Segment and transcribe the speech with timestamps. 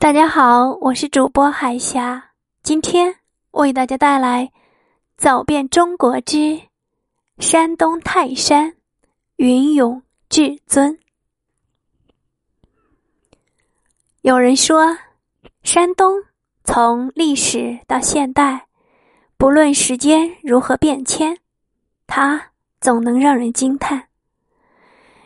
[0.00, 2.30] 大家好，我是主播海霞，
[2.62, 3.16] 今天
[3.50, 4.46] 为大家带来
[5.18, 6.58] 《走遍中国之
[7.38, 8.76] 山东泰山
[9.36, 10.94] 云涌至尊》。
[14.22, 14.96] 有人说，
[15.62, 16.14] 山东
[16.64, 18.68] 从历史到现代，
[19.36, 21.36] 不论时间如何变迁，
[22.06, 24.08] 它总能让人惊叹。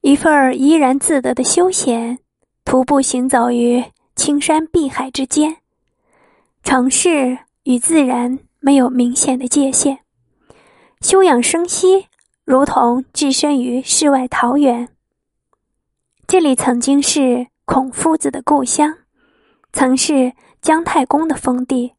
[0.00, 2.18] 一份怡然自得的休闲，
[2.64, 3.84] 徒步行走于。
[4.16, 5.58] 青山碧海之间，
[6.64, 9.98] 城市与自然没有明显的界限，
[11.02, 12.06] 休养生息，
[12.44, 14.88] 如同置身于世外桃源。
[16.26, 18.96] 这里曾经是孔夫子的故乡，
[19.72, 21.92] 曾是姜太公的封地，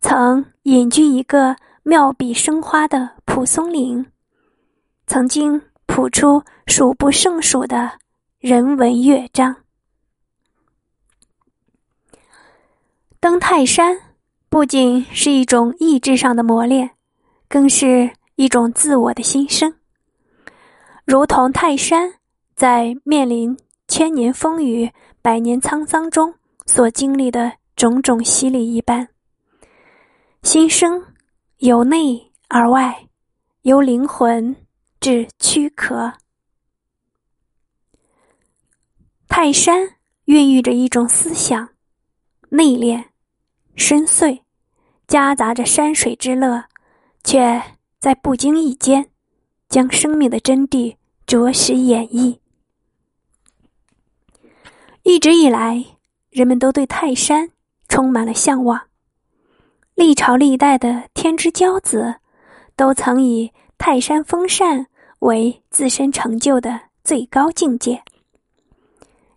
[0.00, 4.04] 曾隐居一个妙笔生花的蒲松龄，
[5.06, 7.92] 曾经谱出数不胜数的
[8.40, 9.56] 人文乐章。
[13.26, 13.98] 登泰山
[14.48, 16.88] 不仅是一种意志上的磨练，
[17.48, 19.74] 更是一种自我的新生。
[21.04, 22.08] 如同泰山
[22.54, 24.88] 在面临千年风雨、
[25.22, 26.32] 百年沧桑中
[26.66, 29.08] 所经历的种种洗礼一般，
[30.44, 31.04] 新生
[31.56, 33.08] 由内而外，
[33.62, 34.54] 由灵魂
[35.00, 36.12] 至躯壳。
[39.26, 39.96] 泰山
[40.26, 41.70] 孕育着一种思想，
[42.50, 43.02] 内敛。
[43.76, 44.40] 深邃，
[45.06, 46.64] 夹杂着山水之乐，
[47.22, 47.62] 却
[47.98, 49.10] 在不经意间，
[49.68, 50.96] 将生命的真谛
[51.26, 52.38] 着实演绎。
[55.02, 55.84] 一直以来，
[56.30, 57.50] 人们都对泰山
[57.86, 58.80] 充满了向往。
[59.94, 62.16] 历朝历代的天之骄子，
[62.74, 64.86] 都曾以泰山封禅
[65.20, 68.02] 为自身成就的最高境界。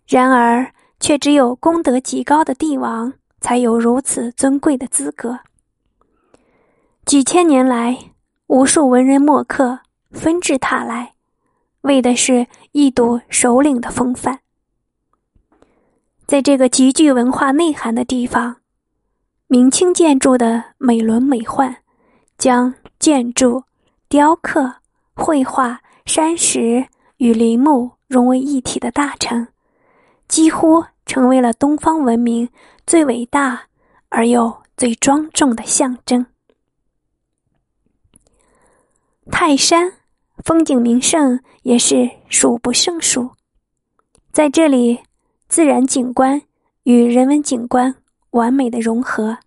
[0.08, 3.12] 然而，却只有功德极高的帝王。
[3.40, 5.40] 才有如此尊贵的资格。
[7.04, 7.98] 几千年来，
[8.46, 11.12] 无数文人墨客纷至沓来，
[11.80, 14.40] 为的是一睹首领的风范。
[16.26, 18.56] 在这个极具文化内涵的地方，
[19.48, 21.74] 明清建筑的美轮美奂，
[22.38, 23.64] 将建筑、
[24.08, 24.74] 雕刻、
[25.14, 26.86] 绘画、山石
[27.16, 29.48] 与林木融为一体的大成，
[30.28, 32.48] 几乎成为了东方文明。
[32.90, 33.68] 最伟大
[34.08, 36.26] 而又最庄重的象征。
[39.30, 39.92] 泰山
[40.38, 43.30] 风景名胜也是数不胜数，
[44.32, 44.98] 在这里，
[45.46, 46.42] 自然景观
[46.82, 47.94] 与人文景观
[48.30, 49.38] 完美的融合。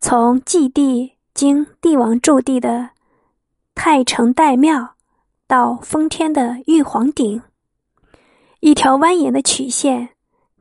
[0.00, 2.90] 从祭地经帝王驻地的
[3.74, 4.96] 太城岱庙，
[5.46, 7.40] 到封天的玉皇顶，
[8.60, 10.10] 一条蜿蜒的曲线。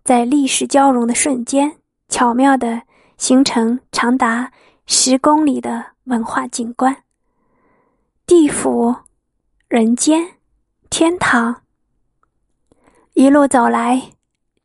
[0.10, 1.78] 在历史交融的瞬间，
[2.08, 2.82] 巧妙的
[3.20, 4.52] 形成长达
[4.88, 7.04] 十公里的文化景观。
[8.26, 8.96] 地府、
[9.68, 10.38] 人间、
[10.90, 11.62] 天堂，
[13.14, 14.14] 一路走来，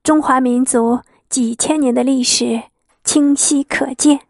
[0.03, 2.63] 中华民族几千年的历史
[3.05, 4.21] 清晰可见。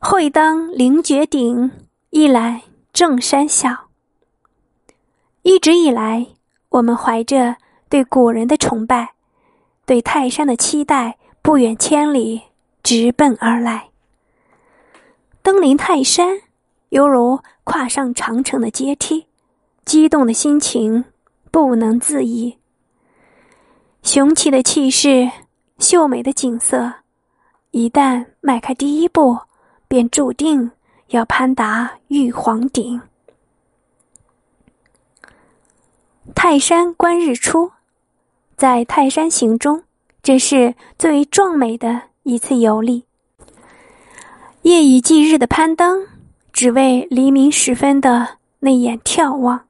[0.00, 1.70] 会当凌绝顶，
[2.10, 2.62] 一览
[2.92, 3.86] 众山小。
[5.42, 6.26] 一直以来，
[6.70, 7.58] 我们怀着。
[7.88, 9.14] 对古人的崇拜，
[9.84, 12.42] 对泰山的期待，不远千里
[12.82, 13.90] 直奔而来。
[15.40, 16.40] 登临泰山，
[16.88, 19.28] 犹如跨上长城的阶梯，
[19.84, 21.04] 激动的心情
[21.52, 22.58] 不能自已。
[24.02, 25.30] 雄奇的气势，
[25.78, 26.92] 秀美的景色，
[27.70, 29.38] 一旦迈开第一步，
[29.86, 30.72] 便注定
[31.10, 33.00] 要攀达玉皇顶。
[36.34, 37.70] 泰山观日出。
[38.56, 39.82] 在泰山行中，
[40.22, 43.04] 这是最为壮美的一次游历。
[44.62, 46.06] 夜以继日的攀登，
[46.54, 49.62] 只为黎明时分的那眼眺望。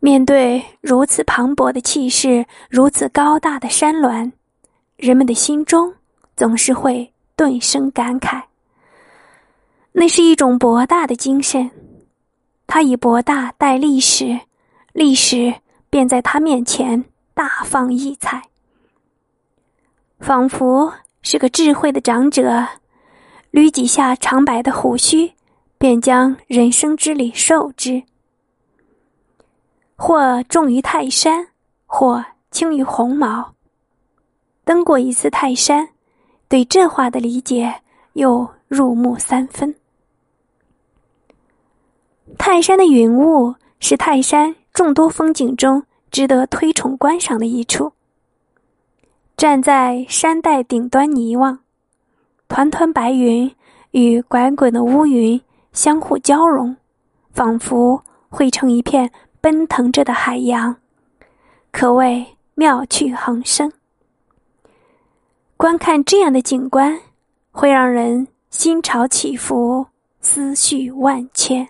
[0.00, 4.32] 面对如此磅礴的气势，如此高大的山峦，
[4.96, 5.94] 人们的心中
[6.36, 8.42] 总是会顿生感慨。
[9.92, 11.70] 那是一种博大的精神，
[12.66, 14.40] 它以博大代历史，
[14.92, 15.54] 历史。
[15.90, 17.04] 便在他面前
[17.34, 18.40] 大放异彩，
[20.20, 22.64] 仿佛是个智慧的长者，
[23.50, 25.32] 捋几下长白的胡须，
[25.78, 28.04] 便将人生之理授之。
[29.96, 31.48] 或重于泰山，
[31.86, 33.54] 或轻于鸿毛。
[34.64, 35.88] 登过一次泰山，
[36.48, 37.82] 对这话的理解
[38.12, 39.74] 又入木三分。
[42.38, 44.54] 泰山的云雾是泰山。
[44.80, 47.92] 众多风景中值得推崇观赏的一处。
[49.36, 51.58] 站在山带顶端凝望，
[52.48, 53.54] 团团白云
[53.90, 55.38] 与滚滚的乌云
[55.74, 56.74] 相互交融，
[57.34, 59.12] 仿佛汇成一片
[59.42, 60.74] 奔腾着的海洋，
[61.70, 62.24] 可谓
[62.54, 63.70] 妙趣横生。
[65.58, 66.98] 观看这样的景观，
[67.50, 69.88] 会让人心潮起伏，
[70.22, 71.68] 思绪万千。